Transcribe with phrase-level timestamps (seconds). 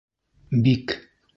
[0.63, 0.95] Бик